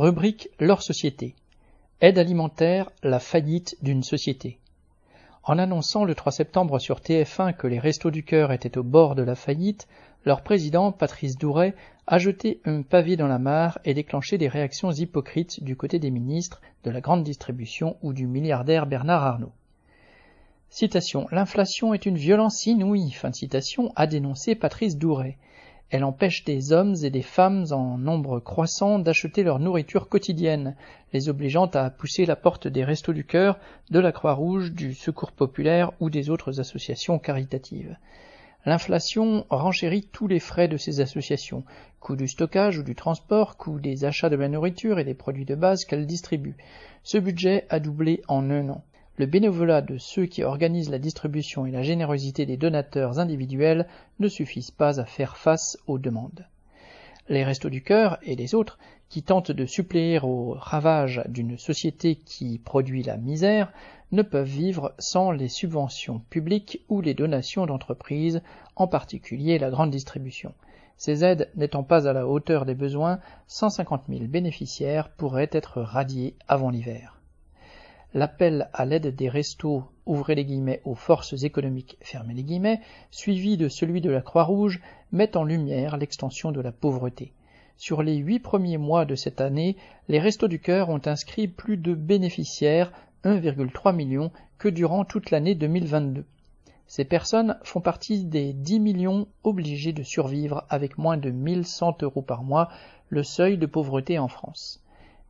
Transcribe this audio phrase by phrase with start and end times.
[0.00, 1.34] Rubrique Leur société.
[2.00, 4.58] Aide alimentaire, la faillite d'une société.
[5.44, 9.14] En annonçant le 3 septembre sur TF1 que les Restos du Cœur étaient au bord
[9.14, 9.88] de la faillite,
[10.24, 11.74] leur président, Patrice Douret,
[12.06, 16.10] a jeté un pavé dans la mare et déclenché des réactions hypocrites du côté des
[16.10, 19.52] ministres, de la grande distribution ou du milliardaire Bernard Arnault.
[20.70, 21.26] Citation.
[21.30, 25.36] L'inflation est une violence inouïe, fin de citation, a dénoncé Patrice Douret.
[25.90, 30.76] Elle empêche des hommes et des femmes en nombre croissant d'acheter leur nourriture quotidienne,
[31.12, 33.58] les obligeant à pousser la porte des Restos du Cœur,
[33.90, 37.96] de la Croix-Rouge, du Secours populaire ou des autres associations caritatives.
[38.66, 41.64] L'inflation renchérit tous les frais de ces associations,
[41.98, 45.46] coût du stockage ou du transport, coût des achats de la nourriture et des produits
[45.46, 46.56] de base qu'elles distribuent.
[47.02, 48.84] Ce budget a doublé en un an
[49.20, 53.86] le bénévolat de ceux qui organisent la distribution et la générosité des donateurs individuels
[54.18, 56.46] ne suffisent pas à faire face aux demandes.
[57.28, 58.78] Les Restos du Cœur et les autres,
[59.10, 63.74] qui tentent de suppléer aux ravages d'une société qui produit la misère,
[64.10, 68.40] ne peuvent vivre sans les subventions publiques ou les donations d'entreprises,
[68.74, 70.54] en particulier la grande distribution.
[70.96, 76.36] Ces aides n'étant pas à la hauteur des besoins, 150 000 bénéficiaires pourraient être radiés
[76.48, 77.19] avant l'hiver
[78.14, 82.80] l'appel à l'aide des restos ouvrez les guillemets aux forces économiques fermez les guillemets,
[83.10, 84.80] suivi de celui de la Croix-Rouge,
[85.12, 87.32] met en lumière l'extension de la pauvreté.
[87.76, 89.76] Sur les huit premiers mois de cette année,
[90.08, 92.92] les Restos du Cœur ont inscrit plus de bénéficiaires,
[93.24, 96.24] 1,3 million, que durant toute l'année 2022.
[96.86, 102.22] Ces personnes font partie des 10 millions obligés de survivre avec moins de 1100 euros
[102.22, 102.68] par mois,
[103.08, 104.82] le seuil de pauvreté en France.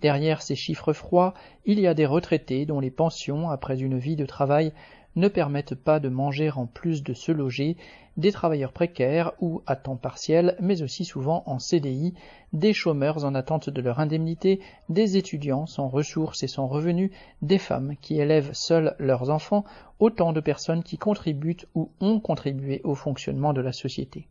[0.00, 4.16] Derrière ces chiffres froids, il y a des retraités dont les pensions, après une vie
[4.16, 4.72] de travail,
[5.16, 7.76] ne permettent pas de manger en plus de se loger,
[8.16, 12.14] des travailleurs précaires ou à temps partiel, mais aussi souvent en CDI,
[12.52, 17.10] des chômeurs en attente de leur indemnité, des étudiants sans ressources et sans revenus,
[17.42, 19.64] des femmes qui élèvent seules leurs enfants,
[19.98, 24.28] autant de personnes qui contribuent ou ont contribué au fonctionnement de la société.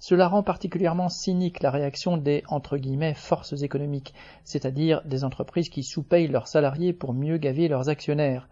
[0.00, 2.44] Cela rend particulièrement cynique la réaction des
[3.16, 4.14] «forces économiques,
[4.44, 8.48] c'est-à-dire des entreprises qui sous-payent leurs salariés pour mieux gaver leurs actionnaires.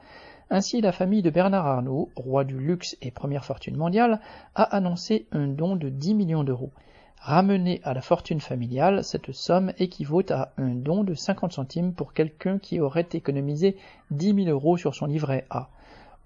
[0.51, 4.21] Ainsi, la famille de Bernard Arnault, roi du luxe et première fortune mondiale,
[4.55, 6.73] a annoncé un don de 10 millions d'euros.
[7.21, 12.13] Ramené à la fortune familiale, cette somme équivaut à un don de 50 centimes pour
[12.13, 13.77] quelqu'un qui aurait économisé
[14.11, 15.69] 10 000 euros sur son livret A.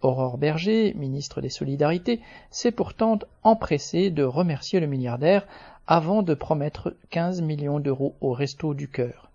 [0.03, 5.47] Aurore Berger, ministre des Solidarités, s'est pourtant empressée de remercier le milliardaire
[5.87, 9.31] avant de promettre 15 millions d'euros au Resto du Cœur.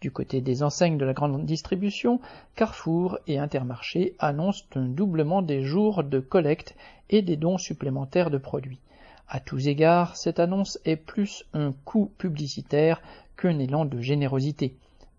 [0.00, 2.20] Du côté des enseignes de la grande distribution,
[2.54, 6.74] Carrefour et Intermarché annoncent un doublement des jours de collecte
[7.10, 8.80] et des dons supplémentaires de produits.
[9.28, 13.02] À tous égards, cette annonce est plus un coup publicitaire
[13.36, 14.76] qu'un élan de générosité.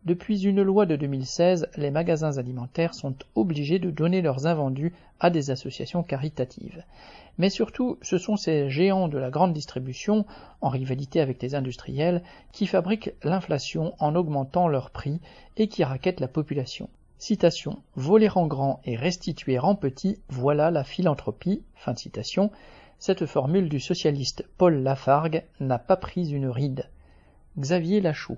[0.07, 5.29] Depuis une loi de 2016, les magasins alimentaires sont obligés de donner leurs invendus à
[5.29, 6.85] des associations caritatives.
[7.37, 10.25] Mais surtout, ce sont ces géants de la grande distribution,
[10.61, 12.23] en rivalité avec les industriels,
[12.53, 15.19] qui fabriquent l'inflation en augmentant leurs prix
[15.57, 16.87] et qui raquettent la population.
[17.17, 17.79] Citation.
[17.97, 21.63] Voler en grand et restituer en petit, voilà la philanthropie.
[21.75, 22.49] Fin de citation.
[22.97, 26.87] Cette formule du socialiste Paul Lafargue n'a pas pris une ride.
[27.59, 28.37] Xavier Lachaud.